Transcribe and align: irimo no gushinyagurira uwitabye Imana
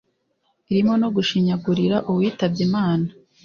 irimo 0.71 0.93
no 1.01 1.07
gushinyagurira 1.15 1.97
uwitabye 2.09 2.61
Imana 2.67 3.07